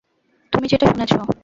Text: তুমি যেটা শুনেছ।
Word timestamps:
তুমি 0.53 0.65
যেটা 0.67 0.85
শুনেছ। 0.87 1.11